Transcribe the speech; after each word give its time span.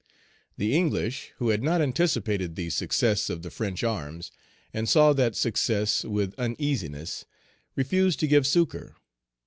The 0.57 0.75
English, 0.75 1.31
who 1.37 1.49
had 1.49 1.61
not 1.61 1.79
anticipated 1.79 2.55
the 2.55 2.71
success 2.71 3.29
of 3.29 3.43
the 3.43 3.51
French 3.51 3.83
arms, 3.83 4.31
and 4.73 4.89
saw 4.89 5.13
that 5.13 5.35
success 5.35 6.03
with 6.03 6.33
uneasiness, 6.39 7.25
refused 7.75 8.19
to 8.21 8.27
give 8.27 8.47
succor. 8.47 8.95